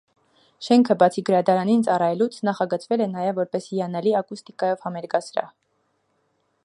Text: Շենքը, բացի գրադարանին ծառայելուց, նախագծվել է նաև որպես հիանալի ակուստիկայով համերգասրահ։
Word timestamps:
Շենքը, 0.67 0.95
բացի 1.01 1.23
գրադարանին 1.27 1.83
ծառայելուց, 1.89 2.39
նախագծվել 2.49 3.03
է 3.07 3.09
նաև 3.13 3.29
որպես 3.41 3.69
հիանալի 3.75 4.15
ակուստիկայով 4.23 4.89
համերգասրահ։ 4.89 5.55